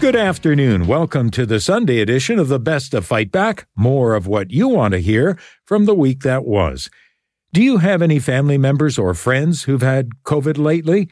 [0.00, 0.86] Good afternoon.
[0.86, 3.66] Welcome to the Sunday edition of the Best of Fight Back.
[3.76, 6.88] More of what you want to hear from the week that was.
[7.52, 11.10] Do you have any family members or friends who've had COVID lately?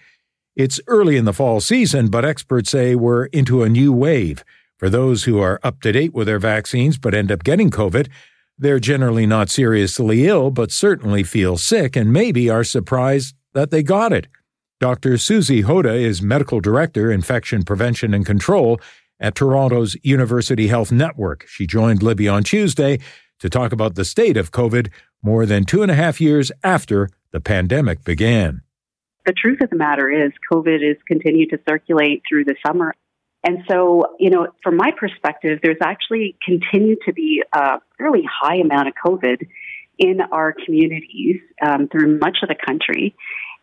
[0.57, 4.43] It's early in the fall season, but experts say we're into a new wave.
[4.79, 8.09] For those who are up to date with their vaccines but end up getting COVID,
[8.57, 13.83] they're generally not seriously ill, but certainly feel sick and maybe are surprised that they
[13.83, 14.29] got it.
[14.81, 15.19] Dr.
[15.19, 18.81] Susie Hota is Medical Director, Infection Prevention and Control
[19.19, 21.45] at Toronto's University Health Network.
[21.49, 23.01] She joined Libby on Tuesday
[23.41, 24.89] to talk about the state of COVID
[25.21, 28.63] more than two and a half years after the pandemic began.
[29.27, 32.95] The truth of the matter is, COVID has continued to circulate through the summer.
[33.43, 38.57] And so, you know, from my perspective, there's actually continued to be a fairly high
[38.57, 39.45] amount of COVID
[39.99, 43.17] in our communities um, through much of the country.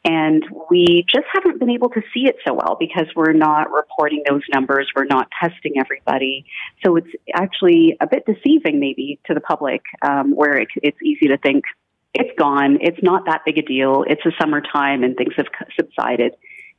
[0.06, 4.23] And we just haven't been able to see it so well because we're not reporting
[4.30, 4.88] those numbers.
[4.95, 6.45] We're not testing everybody.
[6.86, 11.28] So it's actually a bit deceiving, maybe, to the public, um, where it, it's easy
[11.30, 11.64] to think
[12.14, 12.78] it's gone.
[12.81, 14.06] It's not that big a deal.
[14.08, 16.36] It's the summertime and things have subsided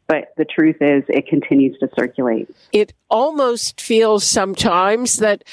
[0.08, 2.48] but the truth is it continues to circulate.
[2.72, 5.44] It almost feels sometimes that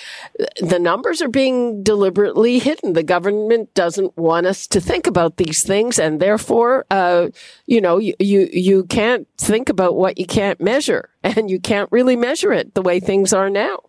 [0.59, 2.93] the numbers are being deliberately hidden.
[2.93, 7.29] The government doesn't want us to think about these things, and therefore, uh,
[7.65, 11.91] you know, you, you you can't think about what you can't measure, and you can't
[11.91, 13.79] really measure it the way things are now.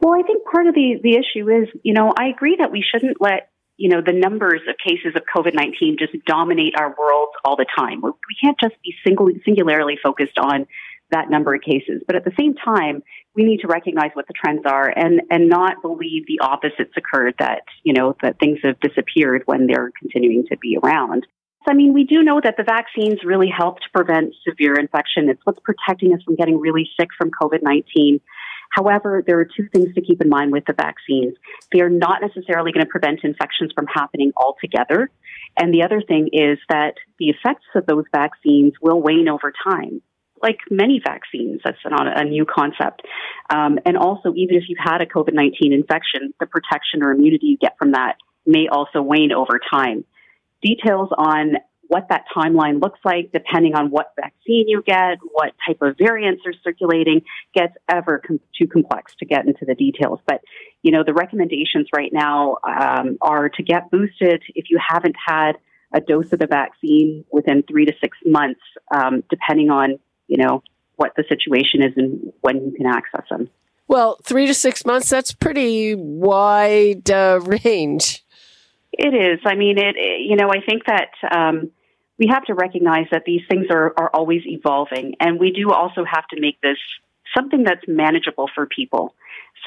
[0.00, 2.84] Well, I think part of the the issue is, you know, I agree that we
[2.88, 7.56] shouldn't let you know, the numbers of cases of COVID-19 just dominate our world all
[7.56, 8.02] the time.
[8.02, 10.66] We can't just be single, singularly focused on
[11.10, 12.02] that number of cases.
[12.06, 13.02] But at the same time,
[13.34, 17.34] we need to recognize what the trends are and, and not believe the opposites occurred
[17.38, 21.26] that, you know, that things have disappeared when they're continuing to be around.
[21.68, 25.28] I mean, we do know that the vaccines really help to prevent severe infection.
[25.28, 28.20] It's what's protecting us from getting really sick from COVID-19.
[28.70, 31.34] However, there are two things to keep in mind with the vaccines.
[31.72, 35.10] They are not necessarily going to prevent infections from happening altogether.
[35.58, 40.02] And the other thing is that the effects of those vaccines will wane over time.
[40.40, 43.02] Like many vaccines, that's not a new concept.
[43.50, 47.46] Um, and also, even if you've had a COVID 19 infection, the protection or immunity
[47.46, 50.04] you get from that may also wane over time.
[50.62, 51.56] Details on
[51.88, 56.42] what that timeline looks like, depending on what vaccine you get, what type of variants
[56.46, 57.22] are circulating,
[57.54, 60.20] gets ever com- too complex to get into the details.
[60.26, 60.42] But,
[60.82, 65.52] you know, the recommendations right now um, are to get boosted if you haven't had
[65.94, 68.60] a dose of the vaccine within three to six months,
[68.94, 70.62] um, depending on, you know,
[70.96, 73.48] what the situation is and when you can access them.
[73.86, 78.22] Well, three to six months, that's pretty wide uh, range.
[78.92, 79.40] It is.
[79.46, 81.70] I mean, it, you know, I think that, um,
[82.18, 85.14] we have to recognize that these things are, are always evolving.
[85.20, 86.78] And we do also have to make this
[87.36, 89.14] something that's manageable for people.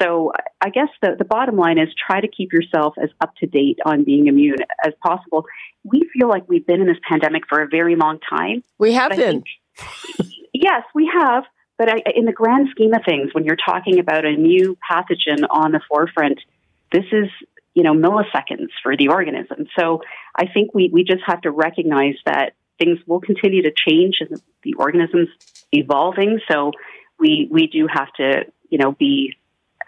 [0.00, 3.46] So I guess the, the bottom line is try to keep yourself as up to
[3.46, 5.46] date on being immune as possible.
[5.84, 8.62] We feel like we've been in this pandemic for a very long time.
[8.78, 9.44] We have been.
[9.76, 11.44] Think, yes, we have.
[11.78, 15.46] But I, in the grand scheme of things, when you're talking about a new pathogen
[15.50, 16.38] on the forefront,
[16.92, 17.28] this is
[17.74, 19.66] you know, milliseconds for the organism.
[19.78, 20.02] So
[20.36, 24.40] I think we, we just have to recognize that things will continue to change and
[24.62, 25.28] the organism's
[25.72, 26.40] evolving.
[26.50, 26.72] So
[27.18, 29.36] we, we do have to, you know, be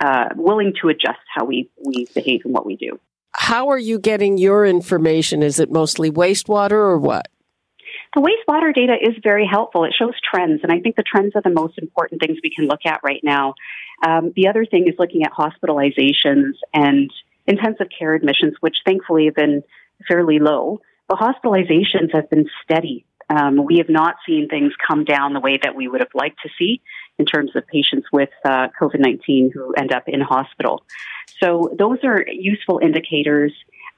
[0.00, 2.98] uh, willing to adjust how we, we behave and what we do.
[3.32, 5.42] How are you getting your information?
[5.42, 7.26] Is it mostly wastewater or what?
[8.14, 9.84] The wastewater data is very helpful.
[9.84, 12.66] It shows trends, and I think the trends are the most important things we can
[12.66, 13.54] look at right now.
[14.06, 17.10] Um, the other thing is looking at hospitalizations and
[17.46, 19.62] intensive care admissions, which thankfully have been
[20.08, 20.80] fairly low.
[21.08, 23.04] The hospitalizations have been steady.
[23.30, 26.40] Um, we have not seen things come down the way that we would have liked
[26.42, 26.82] to see
[27.18, 30.82] in terms of patients with uh, COVID 19 who end up in hospital.
[31.42, 33.52] So, those are useful indicators.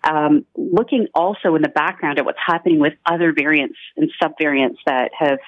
[0.04, 5.10] Um, looking also in the background at what's happening with other variants and subvariants that
[5.18, 5.38] have,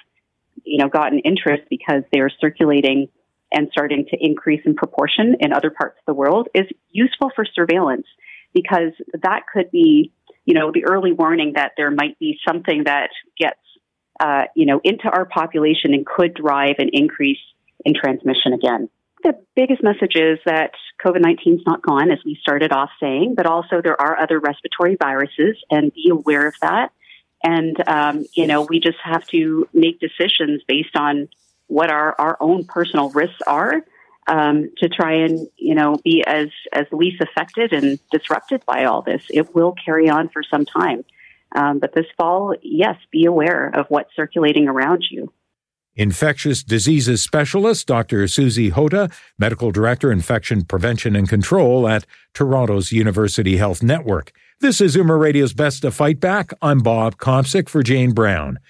[0.65, 3.09] you know, gotten interest because they're circulating
[3.53, 7.45] and starting to increase in proportion in other parts of the world is useful for
[7.45, 8.06] surveillance
[8.53, 8.93] because
[9.23, 10.12] that could be,
[10.45, 13.61] you know, the early warning that there might be something that gets,
[14.21, 17.39] uh, you know, into our population and could drive an increase
[17.85, 18.89] in transmission again.
[19.25, 20.73] the biggest message is that
[21.05, 24.39] COVID 19 is not gone, as we started off saying, but also there are other
[24.39, 26.93] respiratory viruses, and be aware of that.
[27.43, 31.29] And, um, you know, we just have to make decisions based on
[31.69, 33.82] what our, our own personal risks are
[34.26, 39.03] um, to try and, you know, be as, as least affected and disrupted by all
[39.03, 39.23] this.
[39.31, 41.05] It will carry on for some time.
[41.55, 45.32] Um, but this fall, yes, be aware of what's circulating around you.
[45.97, 48.29] Infectious diseases specialist Dr.
[48.29, 54.31] Susie Hota, medical director, infection prevention and control at Toronto's University Health Network.
[54.61, 56.53] This is Zoomer Radio's Best to Fight Back.
[56.62, 58.61] I'm Bob Komsic for Jane Brown.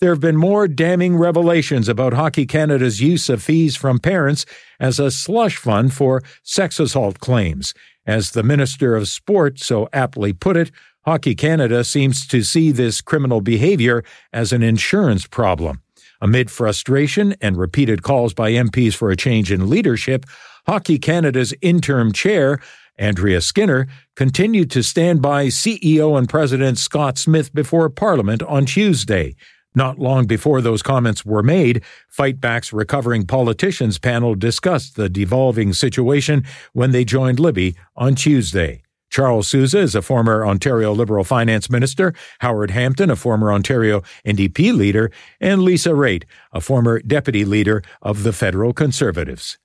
[0.00, 4.44] There have been more damning revelations about Hockey Canada's use of fees from parents
[4.80, 7.74] as a slush fund for sex assault claims.
[8.06, 10.72] As the Minister of Sport so aptly put it,
[11.04, 14.02] Hockey Canada seems to see this criminal behavior
[14.32, 15.80] as an insurance problem.
[16.20, 20.24] Amid frustration and repeated calls by MPs for a change in leadership,
[20.66, 22.58] Hockey Canada's interim chair,
[22.98, 23.86] Andrea Skinner,
[24.16, 29.34] continued to stand by CEO and President Scott Smith before Parliament on Tuesday.
[29.74, 31.82] Not long before those comments were made,
[32.16, 38.82] Fightback's Recovering Politicians panel discussed the devolving situation when they joined Libby on Tuesday.
[39.10, 44.76] Charles Sousa is a former Ontario Liberal Finance Minister, Howard Hampton, a former Ontario NDP
[44.76, 45.10] leader,
[45.40, 49.58] and Lisa Raitt, a former deputy leader of the Federal Conservatives.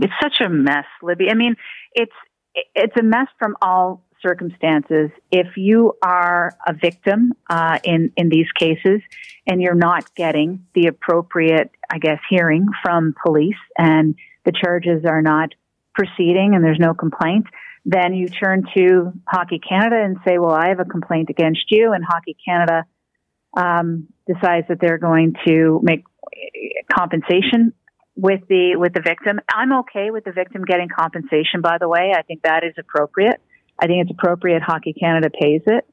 [0.00, 1.30] It's such a mess, Libby.
[1.30, 1.56] I mean,
[1.92, 2.12] it's
[2.74, 5.10] it's a mess from all circumstances.
[5.30, 9.00] If you are a victim uh, in in these cases
[9.46, 14.14] and you're not getting the appropriate, I guess, hearing from police, and
[14.44, 15.50] the charges are not
[15.94, 17.46] proceeding, and there's no complaint
[17.88, 21.92] then you turn to Hockey Canada and say, well, I have a complaint against you.
[21.92, 22.84] And Hockey Canada
[23.56, 26.04] um, decides that they're going to make
[26.92, 27.72] compensation
[28.16, 29.38] with the with the victim.
[29.48, 31.60] I'm okay with the victim getting compensation.
[31.62, 33.40] By the way, I think that is appropriate.
[33.80, 35.84] I think it's appropriate Hockey Canada pays it,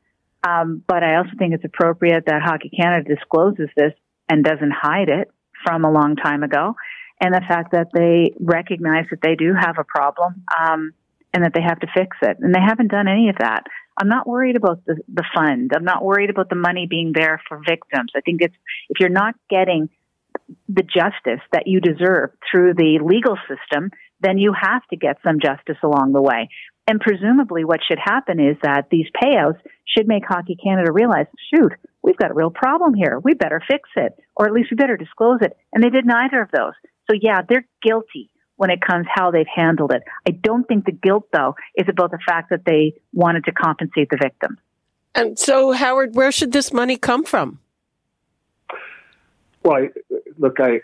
[0.48, 3.94] um, but I also think it's appropriate that Hockey Canada discloses this
[4.30, 5.32] and doesn't hide it
[5.66, 6.76] from a long time ago,
[7.22, 10.44] and the fact that they recognize that they do have a problem.
[10.60, 10.94] Um,
[11.34, 12.38] and that they have to fix it.
[12.40, 13.64] And they haven't done any of that.
[14.00, 15.72] I'm not worried about the, the fund.
[15.76, 18.12] I'm not worried about the money being there for victims.
[18.16, 18.56] I think it's,
[18.90, 19.90] if you're not getting
[20.68, 25.40] the justice that you deserve through the legal system, then you have to get some
[25.40, 26.50] justice along the way.
[26.88, 31.72] And presumably what should happen is that these payouts should make Hockey Canada realize, shoot,
[32.02, 33.20] we've got a real problem here.
[33.24, 35.56] We better fix it, or at least we better disclose it.
[35.72, 36.74] And they did neither of those.
[37.10, 40.04] So yeah, they're guilty when it comes how they've handled it.
[40.28, 44.10] I don't think the guilt, though, is about the fact that they wanted to compensate
[44.10, 44.58] the victim.
[45.16, 47.60] And so, Howard, where should this money come from?
[49.64, 49.90] Well, I,
[50.38, 50.82] look, I,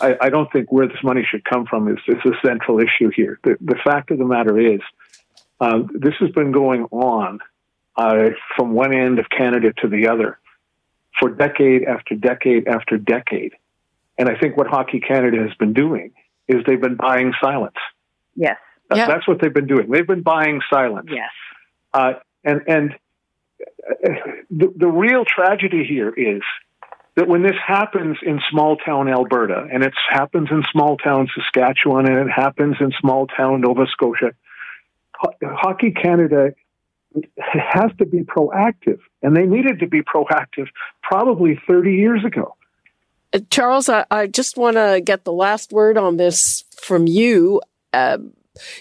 [0.00, 3.10] I, I don't think where this money should come from is, is the central issue
[3.14, 3.38] here.
[3.44, 4.80] The, the fact of the matter is,
[5.60, 7.40] uh, this has been going on
[7.96, 10.38] uh, from one end of Canada to the other
[11.18, 13.52] for decade after decade after decade.
[14.18, 16.12] And I think what Hockey Canada has been doing
[16.48, 17.76] is they've been buying silence.
[18.34, 18.56] Yes.
[18.94, 19.06] Yeah.
[19.06, 19.90] That's what they've been doing.
[19.90, 21.08] They've been buying silence.
[21.10, 21.30] Yes.
[21.92, 22.14] Uh,
[22.44, 22.94] and and
[23.88, 24.08] uh,
[24.50, 26.42] the, the real tragedy here is
[27.16, 32.06] that when this happens in small town Alberta, and it happens in small town Saskatchewan,
[32.06, 34.32] and it happens in small town Nova Scotia,
[35.42, 36.52] Hockey Canada
[37.36, 40.68] has to be proactive, and they needed to be proactive
[41.02, 42.56] probably 30 years ago.
[43.32, 47.60] Uh, Charles, I, I just want to get the last word on this from you.
[47.92, 48.18] Uh,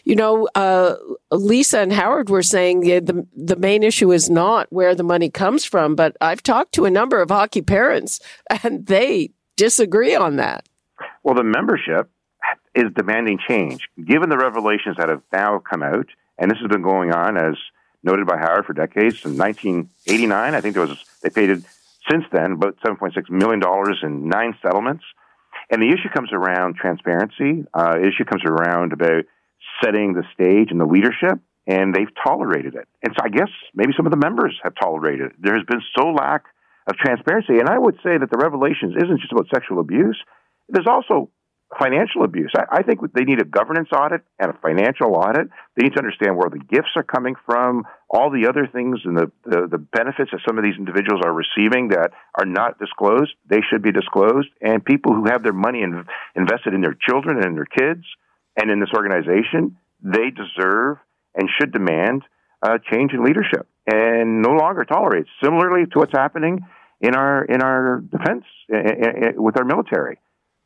[0.04, 0.96] you know, uh,
[1.32, 5.30] Lisa and Howard were saying the, the, the main issue is not where the money
[5.30, 8.20] comes from, but I've talked to a number of hockey parents,
[8.64, 10.68] and they disagree on that.
[11.24, 12.10] Well, the membership
[12.76, 16.08] is demanding change, given the revelations that have now come out,
[16.40, 17.56] and this has been going on as
[18.04, 19.26] noted by Howard for decades.
[19.26, 21.64] In 1989, I think there was they paid it
[22.10, 23.62] since then, about $7.6 million
[24.04, 25.04] in nine settlements.
[25.70, 27.66] And the issue comes around transparency.
[27.74, 29.26] Uh, issue comes around about
[29.84, 32.88] setting the stage and the leadership, and they've tolerated it.
[33.04, 35.34] And so I guess maybe some of the members have tolerated it.
[35.40, 36.46] There has been so lack
[36.88, 37.60] of transparency.
[37.60, 40.18] And I would say that the revelations isn't just about sexual abuse.
[40.70, 41.30] There's also
[41.78, 42.52] financial abuse.
[42.58, 45.50] I, I, think they need a governance audit and a financial audit.
[45.76, 49.16] They need to understand where the gifts are coming from, all the other things and
[49.16, 53.34] the, the, the, benefits that some of these individuals are receiving that are not disclosed.
[53.48, 54.48] They should be disclosed.
[54.62, 58.04] And people who have their money in, invested in their children and their kids
[58.58, 60.98] and in this organization, they deserve
[61.36, 62.24] and should demand
[62.64, 65.28] a change in leadership and no longer tolerate.
[65.44, 66.66] Similarly to what's happening
[67.00, 70.20] in our in our defense eh, eh, eh, with our military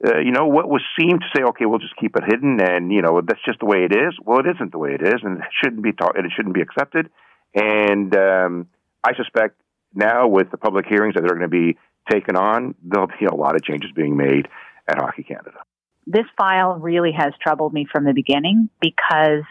[0.06, 2.92] uh, you know, what was seemed to say, okay, we'll just keep it hidden, and
[2.92, 4.14] you know, that's just the way it is.
[4.24, 6.56] Well, it isn't the way it is, and it shouldn't be taught, and it shouldn't
[6.56, 7.10] be accepted.
[7.56, 8.68] And um,
[9.04, 9.60] I suspect
[9.94, 11.78] now, with the public hearings that are going to be
[12.12, 14.48] taken on, there'll be a lot of changes being made
[14.90, 15.60] at Hockey Canada.
[16.06, 19.44] This file really has troubled me from the beginning because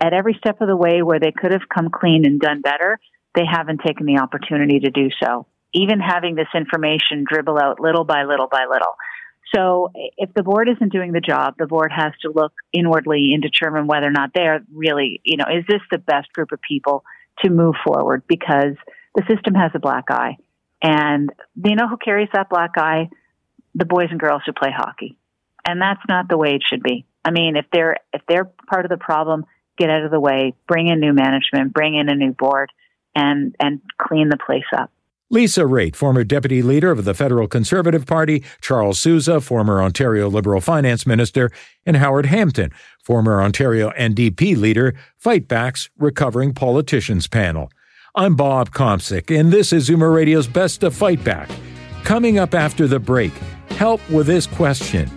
[0.00, 2.98] at every step of the way where they could have come clean and done better,
[3.34, 5.46] they haven't taken the opportunity to do so.
[5.74, 8.94] Even having this information dribble out little by little by little.
[9.54, 13.42] So if the board isn't doing the job, the board has to look inwardly and
[13.42, 17.04] determine whether or not they're really, you know, is this the best group of people
[17.42, 18.22] to move forward?
[18.28, 18.76] Because
[19.14, 20.36] the system has a black eye.
[20.82, 21.30] And
[21.64, 23.10] you know who carries that black eye?
[23.74, 25.16] The boys and girls who play hockey.
[25.66, 27.04] And that's not the way it should be.
[27.24, 29.44] I mean, if they're, if they're part of the problem,
[29.76, 32.70] get out of the way, bring in new management, bring in a new board
[33.14, 34.90] and, and clean the place up.
[35.32, 40.60] Lisa Raitt, former deputy leader of the federal Conservative Party, Charles Sousa, former Ontario Liberal
[40.60, 41.52] finance minister,
[41.86, 47.70] and Howard Hampton, former Ontario NDP leader, Fight Back's Recovering Politicians panel.
[48.16, 51.48] I'm Bob Komsic, and this is Zoomer Radio's Best of Fight Back.
[52.02, 53.32] Coming up after the break,
[53.76, 55.08] help with this question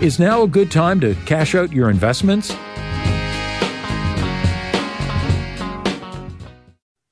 [0.00, 2.52] Is now a good time to cash out your investments?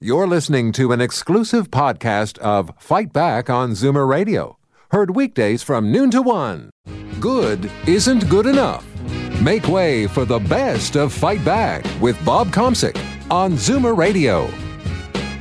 [0.01, 4.57] You're listening to an exclusive podcast of Fight Back on Zoomer Radio.
[4.93, 6.71] Heard weekdays from noon to one.
[7.19, 8.87] Good isn't good enough.
[9.43, 12.97] Make way for the best of Fight Back with Bob Komsic
[13.29, 14.49] on Zoomer Radio.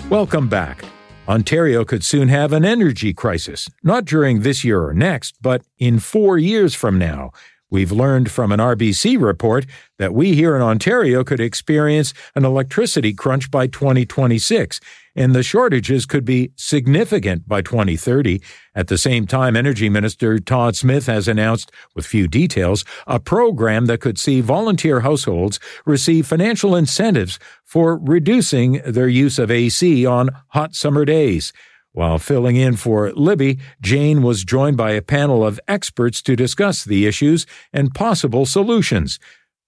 [0.09, 0.83] Welcome back.
[1.27, 5.99] Ontario could soon have an energy crisis, not during this year or next, but in
[5.99, 7.29] four years from now.
[7.69, 9.65] We've learned from an RBC report
[9.99, 14.79] that we here in Ontario could experience an electricity crunch by 2026,
[15.17, 18.41] and the shortages could be significant by 2030.
[18.73, 23.87] At the same time, Energy Minister Todd Smith has announced, with few details, a program
[23.87, 30.29] that could see volunteer households receive financial incentives for reducing their use of AC on
[30.49, 31.51] hot summer days.
[31.97, 36.83] While filling in for Libby, Jane was joined by a panel of experts to discuss
[36.83, 39.17] the issues and possible solutions.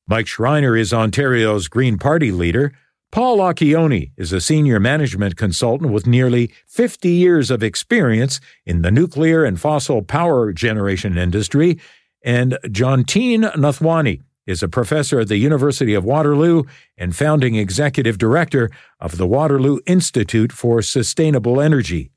[0.08, 2.72] Mike Schreiner is Ontario's Green Party leader.
[3.12, 8.92] Paul Acchione is a senior management consultant with nearly 50 years of experience in the
[8.92, 11.80] nuclear and fossil power generation industry.
[12.24, 16.62] And Jatin Nathwani is a professor at the University of Waterloo
[16.96, 18.70] and founding executive director
[19.00, 22.12] of the Waterloo Institute for Sustainable Energy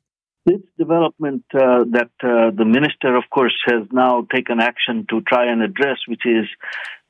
[0.45, 5.51] this development uh, that uh, the minister, of course, has now taken action to try
[5.51, 6.47] and address, which is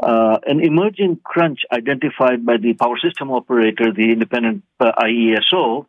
[0.02, 5.86] uh, an emerging crunch identified by the power system operator, the independent uh, IESO,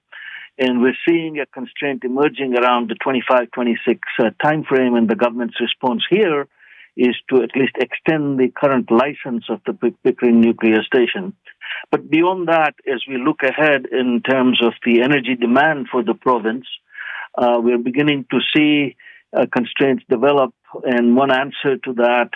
[0.58, 6.04] and we're seeing a constraint emerging around the 25-26 uh, timeframe, and the government's response
[6.10, 6.48] here
[6.96, 9.74] is to at least extend the current license of the
[10.04, 11.34] Pickering nuclear station.
[11.90, 16.14] But beyond that, as we look ahead in terms of the energy demand for the
[16.14, 16.68] province,
[17.36, 18.96] uh, we're beginning to see
[19.36, 22.30] uh, constraints develop, and one answer to that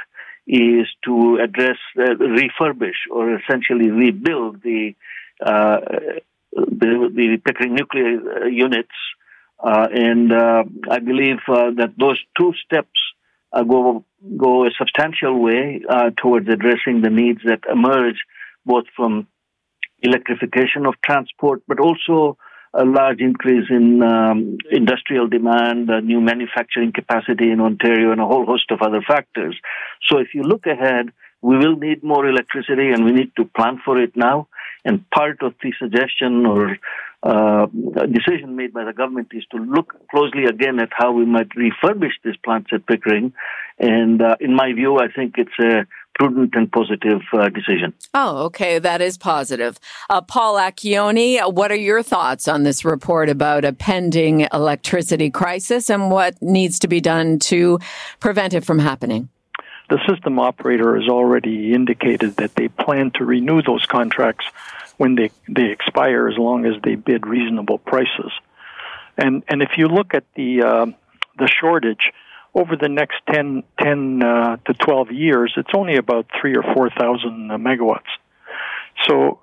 [0.48, 4.96] is to address, uh, refurbish, or essentially rebuild the
[5.46, 5.80] uh,
[6.51, 8.89] the, the Pickering nuclear uh, units.
[9.60, 13.00] Uh, and I believe that those two steps
[13.54, 14.06] go
[14.38, 15.82] go a substantial way
[16.18, 18.18] towards addressing the needs that emerge
[18.66, 19.27] both from
[20.00, 22.38] electrification of transport, but also
[22.77, 28.25] a large increase in um, industrial demand, uh, new manufacturing capacity in Ontario, and a
[28.25, 29.55] whole host of other factors.
[30.07, 33.81] So if you look ahead, we will need more electricity and we need to plan
[33.84, 34.48] for it now.
[34.86, 36.77] And part of the suggestion or
[37.24, 41.50] uh, decision made by the government is to look closely again at how we might
[41.50, 43.33] refurbish these plants at Pickering.
[43.79, 47.93] And uh, in my view, I think it's a prudent and positive uh, decision.
[48.13, 48.79] Oh, okay.
[48.79, 49.79] That is positive.
[50.09, 55.89] Uh, Paul Acchione, what are your thoughts on this report about a pending electricity crisis
[55.89, 57.79] and what needs to be done to
[58.19, 59.29] prevent it from happening?
[59.89, 64.45] The system operator has already indicated that they plan to renew those contracts
[64.98, 68.32] when they, they expire as long as they bid reasonable prices.
[69.18, 70.86] And, and if you look at the, uh,
[71.38, 72.12] the shortage,
[72.58, 77.51] over the next 10, 10 uh, to 12 years, it's only about 3 or 4,000
[77.51, 78.10] uh, megawatts.
[79.08, 79.39] So,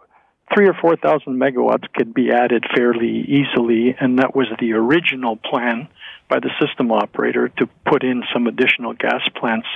[0.55, 5.89] 3 or 4,000 megawatts could be added fairly easily, and that was the original plan
[6.29, 9.69] by the system operator to put in some additional gas plants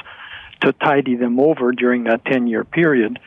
[0.63, 3.19] to tidy them over during that 10 year period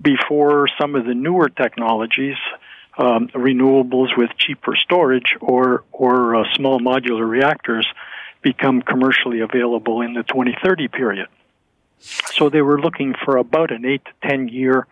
[0.00, 2.36] before some of the newer technologies,
[2.98, 7.86] um, renewables with cheaper storage or, or uh, small modular reactors,
[8.42, 11.28] become commercially available in the 2030 period.
[12.00, 14.86] So they were looking for about an eight to ten year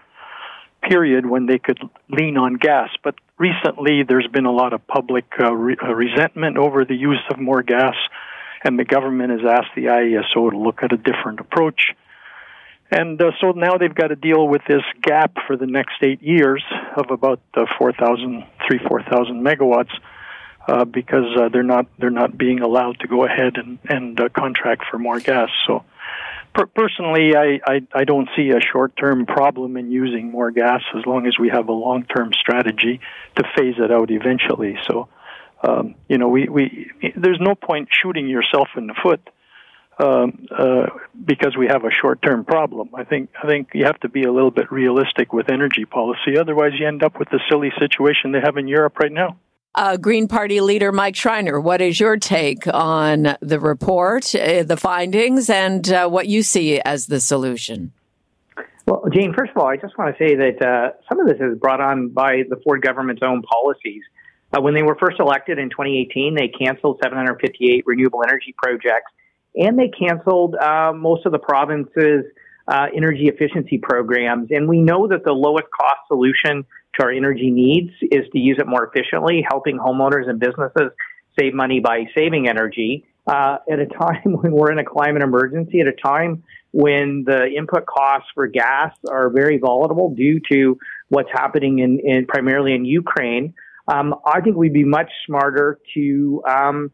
[0.83, 2.91] period when they could lean on gas.
[3.03, 7.23] But recently, there's been a lot of public uh, re- uh, resentment over the use
[7.31, 7.95] of more gas,
[8.63, 11.95] and the government has asked the IESO to look at a different approach.
[12.91, 16.23] And uh, so now they've got to deal with this gap for the next eight
[16.23, 16.65] years
[16.97, 19.93] of about uh, 4,000, 3, 4,000 megawatts.
[20.67, 24.29] Uh, because uh, they're not they're not being allowed to go ahead and and uh,
[24.29, 25.49] contract for more gas.
[25.67, 25.83] So
[26.55, 30.83] per- personally, I, I, I don't see a short term problem in using more gas
[30.97, 33.01] as long as we have a long term strategy
[33.37, 34.77] to phase it out eventually.
[34.87, 35.09] So,
[35.63, 39.21] um, you know, we, we there's no point shooting yourself in the foot.
[40.01, 40.87] Um, uh,
[41.25, 42.91] because we have a short-term problem.
[42.95, 46.39] I think I think you have to be a little bit realistic with energy policy.
[46.39, 49.39] Otherwise, you end up with the silly situation they have in Europe right now.
[49.75, 54.77] Uh, Green Party leader Mike Schreiner, what is your take on the report, uh, the
[54.77, 57.93] findings, and uh, what you see as the solution?
[58.87, 61.39] Well, Jane, first of all, I just want to say that uh, some of this
[61.41, 64.03] is brought on by the Ford government's own policies.
[64.53, 69.13] Uh, when they were first elected in 2018, they canceled 758 renewable energy projects,
[69.59, 72.25] and they canceled uh, most of the province's
[72.95, 74.49] energy efficiency programs.
[74.51, 76.65] And we know that the lowest cost solution
[76.99, 80.91] to our energy needs is to use it more efficiently, helping homeowners and businesses
[81.39, 85.81] save money by saving energy uh, at a time when we're in a climate emergency,
[85.81, 91.31] at a time when the input costs for gas are very volatile due to what's
[91.33, 93.55] happening in, in primarily in Ukraine.
[93.87, 96.91] Um, I think we'd be much smarter to um,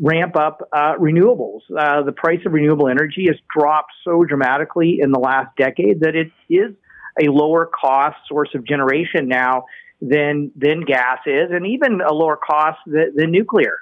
[0.00, 1.60] ramp up uh, renewables.
[1.76, 6.14] Uh, the price of renewable energy has dropped so dramatically in the last decade that
[6.14, 6.74] it is
[7.20, 9.64] a lower cost source of generation now
[10.00, 13.78] than than gas is, and even a lower cost than, than nuclear.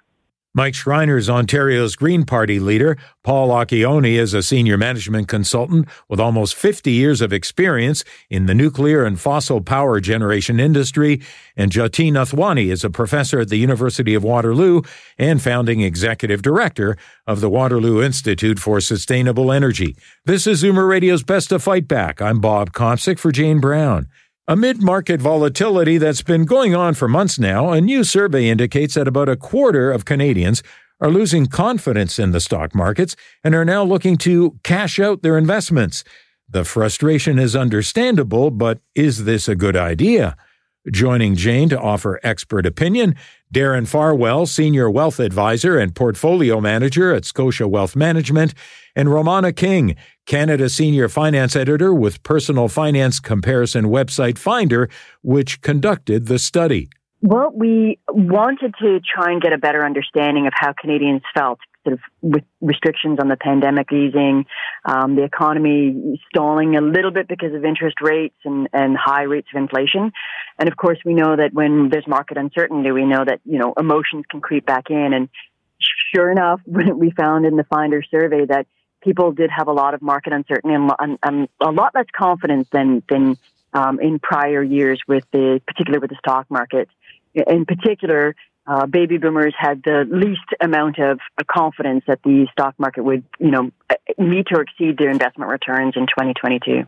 [0.52, 2.98] Mike Schreiner is Ontario's Green Party leader.
[3.22, 8.54] Paul Acchione is a senior management consultant with almost 50 years of experience in the
[8.54, 11.20] nuclear and fossil power generation industry.
[11.56, 14.82] And Jatin Nathwani is a professor at the University of Waterloo
[15.18, 16.96] and founding executive director
[17.28, 19.96] of the Waterloo Institute for Sustainable Energy.
[20.24, 22.20] This is Zoomer Radio's Best of Fight Back.
[22.20, 24.08] I'm Bob Komsic for Jane Brown.
[24.50, 29.06] Amid market volatility that's been going on for months now, a new survey indicates that
[29.06, 30.60] about a quarter of Canadians
[31.00, 35.38] are losing confidence in the stock markets and are now looking to cash out their
[35.38, 36.02] investments.
[36.48, 40.36] The frustration is understandable, but is this a good idea?
[40.90, 43.14] Joining Jane to offer expert opinion,
[43.54, 48.54] Darren Farwell, Senior Wealth Advisor and Portfolio Manager at Scotia Wealth Management,
[48.96, 49.94] and Romana King,
[50.30, 54.88] Canada Senior Finance Editor with personal finance comparison website Finder,
[55.22, 56.88] which conducted the study.
[57.20, 61.94] Well, we wanted to try and get a better understanding of how Canadians felt sort
[61.94, 64.44] of with restrictions on the pandemic easing,
[64.84, 69.48] um, the economy stalling a little bit because of interest rates and, and high rates
[69.52, 70.12] of inflation.
[70.60, 73.74] And of course, we know that when there's market uncertainty, we know that, you know,
[73.76, 75.12] emotions can creep back in.
[75.12, 75.28] And
[76.14, 78.68] sure enough, we found in the Finder survey that
[79.02, 82.68] people did have a lot of market uncertainty and, and, and a lot less confidence
[82.70, 83.36] than, than
[83.72, 86.88] um, in prior years with the, particularly with the stock market.
[87.34, 88.34] In particular,
[88.70, 93.24] uh, baby boomers had the least amount of uh, confidence that the stock market would,
[93.40, 96.84] you know, uh, meet or exceed their investment returns in 2022.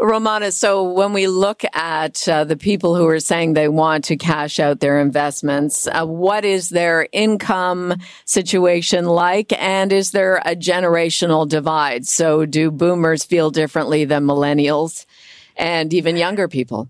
[0.00, 4.16] Romana, so when we look at uh, the people who are saying they want to
[4.16, 7.92] cash out their investments, uh, what is their income
[8.24, 9.52] situation like?
[9.60, 12.06] And is there a generational divide?
[12.06, 15.04] So do boomers feel differently than millennials
[15.54, 16.88] and even younger people?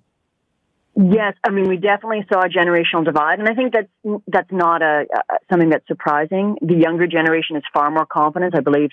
[0.98, 4.80] Yes, I mean we definitely saw a generational divide, and I think that's that's not
[4.80, 6.56] a, a something that's surprising.
[6.62, 8.54] The younger generation is far more confident.
[8.56, 8.88] I believe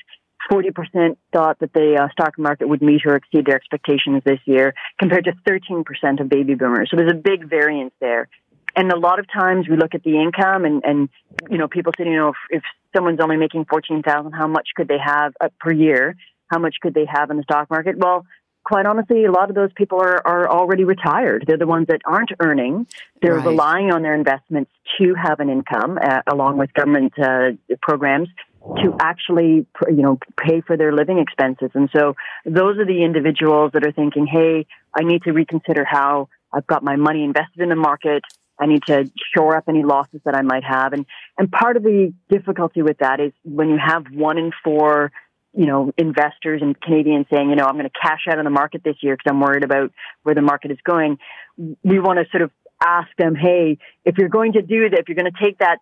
[0.52, 4.74] 40% thought that the uh, stock market would meet or exceed their expectations this year,
[5.00, 6.90] compared to 13% of baby boomers.
[6.92, 8.28] So there's a big variance there.
[8.76, 11.10] And a lot of times we look at the income and, and
[11.50, 12.64] you know, people say, you know, if, if
[12.96, 16.16] someone's only making 14,000, how much could they have uh, per year?
[16.48, 17.98] How much could they have in the stock market?
[17.98, 18.26] Well,
[18.64, 21.46] quite honestly, a lot of those people are, are already retired.
[21.48, 22.88] They're the ones that aren't earning.
[23.22, 23.46] They're right.
[23.46, 28.30] relying on their investments to have an income, uh, along with government uh, programs
[28.78, 31.70] to actually, you know, pay for their living expenses.
[31.74, 36.30] And so those are the individuals that are thinking, hey, I need to reconsider how
[36.54, 38.24] I've got my money invested in the market.
[38.60, 40.94] I need to shore up any losses that I might have.
[40.94, 41.06] And,
[41.38, 45.12] and part of the difficulty with that is when you have one in four,
[45.54, 48.50] you know, investors and Canadians saying, you know, I'm going to cash out of the
[48.50, 49.92] market this year because I'm worried about
[50.24, 51.18] where the market is going.
[51.58, 52.52] We want to sort of
[52.84, 55.78] ask them, hey, if you're going to do that, if you're going to take that,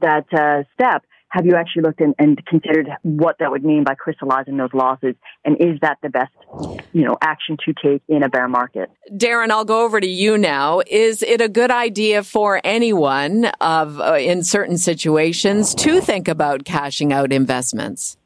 [0.00, 3.94] that uh, step, have you actually looked in, and considered what that would mean by
[3.94, 5.14] crystallizing those losses?
[5.44, 6.32] And is that the best,
[6.92, 8.90] you know, action to take in a bear market?
[9.12, 10.82] Darren, I'll go over to you now.
[10.88, 16.64] Is it a good idea for anyone of uh, in certain situations to think about
[16.64, 18.16] cashing out investments?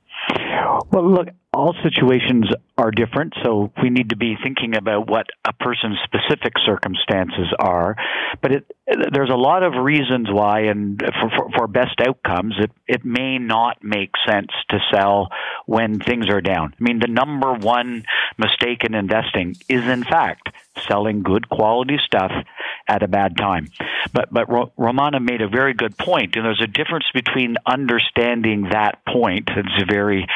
[0.95, 2.47] Well, look, all situations
[2.79, 7.97] are different, so we need to be thinking about what a person's specific circumstances are.
[8.41, 8.73] But it,
[9.13, 13.39] there's a lot of reasons why, and for, for, for, best outcomes, it, it may
[13.39, 15.31] not make sense to sell
[15.67, 16.75] when things are down.
[16.79, 18.05] I mean, the number one
[18.39, 20.49] mistake in investing is, in fact,
[20.89, 22.31] selling good quality stuff
[22.89, 23.69] at a bad time.
[24.13, 29.05] But but Romana made a very good point, and there's a difference between understanding that
[29.07, 29.51] point.
[29.57, 30.27] It's very,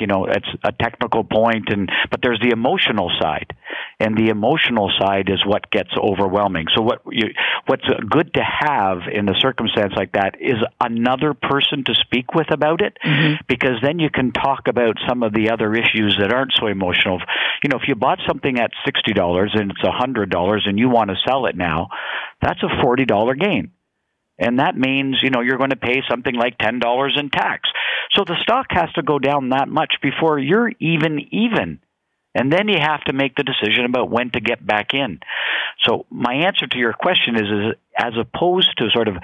[0.00, 3.54] you know, it's a technical point, and but there's the emotional side,
[4.00, 6.66] and the emotional side is what gets overwhelming.
[6.74, 7.28] So what you
[7.66, 12.52] what's good to have in a circumstance like that is another person to speak with
[12.52, 13.42] about it, mm-hmm.
[13.48, 17.20] because then you can talk about some of the other issues that aren't so emotional.
[17.62, 20.78] You know, if you bought something at sixty dollars and it's a hundred dollars and
[20.78, 21.88] you want to sell it now,
[22.40, 23.72] that's a forty dollar gain.
[24.38, 27.68] And that means, you know, you're going to pay something like $10 in tax.
[28.12, 31.80] So the stock has to go down that much before you're even even.
[32.34, 35.18] And then you have to make the decision about when to get back in.
[35.84, 39.16] So my answer to your question is, is as opposed to sort of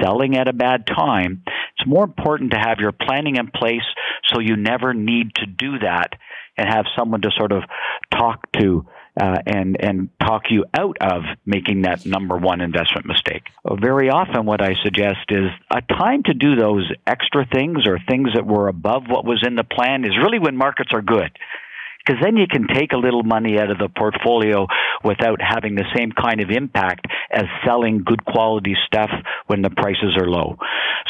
[0.00, 3.84] selling at a bad time, it's more important to have your planning in place
[4.32, 6.14] so you never need to do that
[6.56, 7.62] and have someone to sort of
[8.10, 8.86] talk to
[9.20, 13.44] uh, and and talk you out of making that number one investment mistake.
[13.80, 18.30] Very often, what I suggest is a time to do those extra things or things
[18.34, 21.30] that were above what was in the plan is really when markets are good
[22.04, 24.66] because then you can take a little money out of the portfolio
[25.04, 29.10] without having the same kind of impact as selling good quality stuff
[29.46, 30.56] when the prices are low.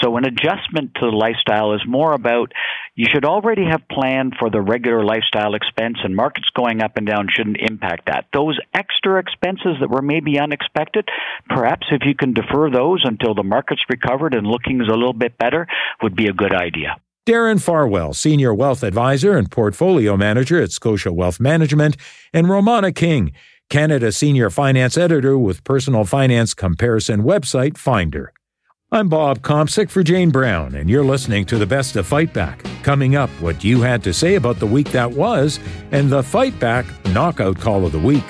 [0.03, 2.53] So an adjustment to the lifestyle is more about
[2.95, 7.07] you should already have planned for the regular lifestyle expense and markets going up and
[7.07, 8.27] down shouldn't impact that.
[8.33, 11.09] Those extra expenses that were maybe unexpected,
[11.49, 15.13] perhaps if you can defer those until the market's recovered and looking is a little
[15.13, 15.67] bit better
[16.03, 16.97] would be a good idea.
[17.25, 21.97] Darren Farwell, Senior Wealth Advisor and Portfolio Manager at Scotia Wealth Management,
[22.33, 23.31] and Romana King,
[23.71, 28.33] Canada Senior Finance Editor with Personal Finance Comparison website Finder.
[28.91, 32.65] I'm Bob Komsic for Jane Brown, and you're listening to the best of Fight Back.
[32.83, 35.61] Coming up, what you had to say about the week that was,
[35.93, 38.25] and the Fight Back Knockout Call of the Week.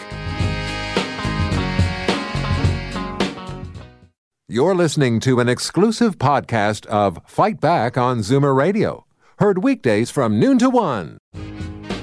[4.52, 9.06] You're listening to an exclusive podcast of Fight Back on Zoomer Radio,
[9.38, 11.16] heard weekdays from noon to one.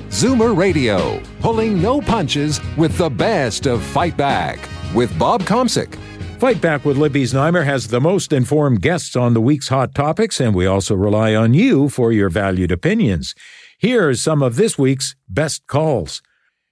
[0.10, 5.94] Zoomer Radio, pulling no punches with the best of Fight Back with Bob Komsic.
[6.40, 10.40] Fight Back with Libby Znaimer has the most informed guests on the week's hot topics,
[10.42, 13.36] and we also rely on you for your valued opinions.
[13.78, 16.24] Here are some of this week's best calls.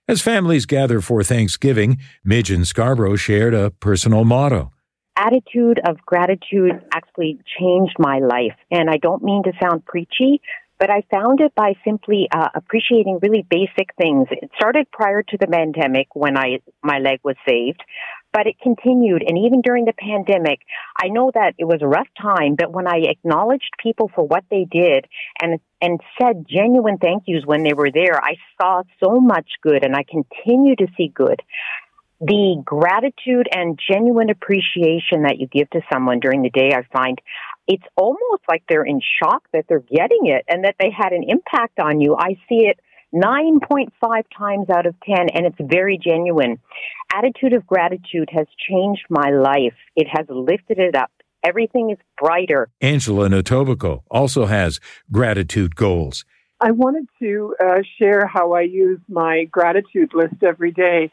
[0.07, 4.71] As families gather for Thanksgiving, Midge and Scarborough shared a personal motto
[5.17, 8.56] attitude of gratitude actually changed my life.
[8.71, 10.41] And I don't mean to sound preachy,
[10.80, 14.27] but I found it by simply uh, appreciating really basic things.
[14.32, 17.82] It started prior to the pandemic when I my leg was saved,
[18.32, 19.23] but it continued.
[19.27, 20.60] And even during the pandemic,
[21.01, 24.43] I know that it was a rough time, but when I acknowledged people for what
[24.51, 25.06] they did
[25.41, 29.84] and and said genuine thank yous when they were there, I saw so much good,
[29.84, 31.41] and I continue to see good
[32.19, 37.19] the gratitude and genuine appreciation that you give to someone during the day, I find
[37.67, 41.23] it's almost like they're in shock that they're getting it and that they had an
[41.27, 42.15] impact on you.
[42.17, 42.80] I see it
[43.13, 43.89] 9.5
[44.38, 46.60] times out of 10 and it's very genuine.
[47.13, 49.75] Attitude of gratitude has changed my life.
[49.95, 51.12] It has lifted it up.
[51.43, 52.69] Everything is brighter.
[52.82, 54.80] Angela Natobico also has
[55.12, 56.25] gratitude goals.
[56.60, 61.12] I wanted to uh, share how I use my gratitude list every day.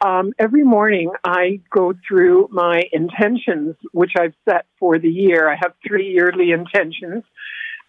[0.00, 5.48] Um, every morning, I go through my intentions, which I've set for the year.
[5.48, 7.24] I have three yearly intentions.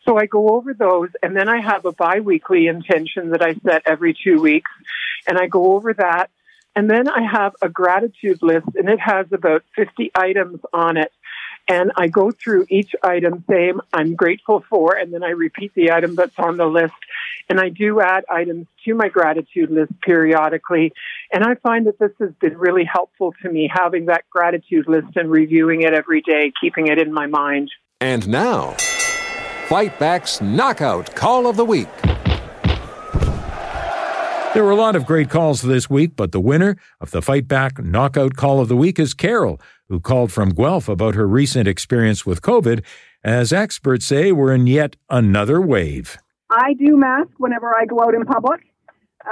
[0.08, 3.84] So I go over those, and then I have a biweekly intention that I set
[3.86, 4.72] every two weeks,
[5.28, 6.32] and I go over that.
[6.76, 11.12] And then I have a gratitude list, and it has about 50 items on it
[11.68, 15.92] and I go through each item saying I'm grateful for, and then I repeat the
[15.92, 16.94] item that's on the list.
[17.50, 20.94] And I do add items to my gratitude list periodically.
[21.32, 25.16] And I find that this has been really helpful to me, having that gratitude list
[25.16, 27.72] and reviewing it every day, keeping it in my mind.
[28.02, 28.72] And now,
[29.68, 31.90] Fight Back's Knockout Call of the Week.
[34.56, 37.48] There were a lot of great calls this week, but the winner of the Fight
[37.48, 41.68] Back Knockout Call of the Week is Carol, who called from Guelph about her recent
[41.68, 42.84] experience with COVID,
[43.24, 46.18] as experts say we're in yet another wave.
[46.50, 48.62] I do mask whenever I go out in public.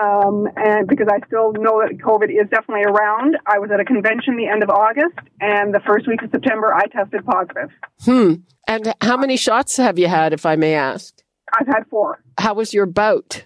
[0.02, 3.86] Um, and because I still know that COVID is definitely around, I was at a
[3.86, 7.70] convention the end of August, and the first week of September, I tested positive.
[8.04, 8.34] Hmm.
[8.68, 11.22] And how many shots have you had, if I may ask?
[11.60, 12.24] I've had four.
[12.40, 13.46] How was your bout?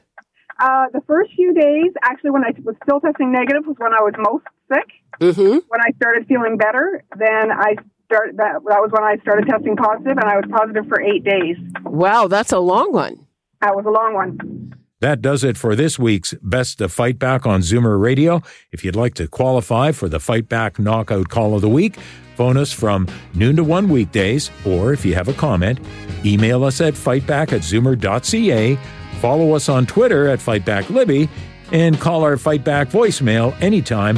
[0.60, 4.02] Uh, the first few days, actually, when I was still testing negative, was when I
[4.02, 4.88] was most sick.
[5.20, 5.60] Mm-hmm.
[5.68, 7.76] When I started feeling better, then I
[8.06, 8.38] started.
[8.38, 11.58] That, that was when I started testing positive, and I was positive for eight days.
[11.84, 13.26] Wow, that's a long one.
[13.62, 14.74] That was a long one.
[15.00, 18.42] That does it for this week's Best of Fight Back on Zoomer Radio.
[18.72, 21.98] If you'd like to qualify for the Fight Back Knockout Call of the Week,
[22.36, 25.80] phone us from noon to one weekdays, or if you have a comment,
[26.26, 28.80] email us at fightback at zoomer.ca,
[29.22, 31.30] follow us on Twitter at FightbackLibby,
[31.72, 34.18] and call our Fightback voicemail anytime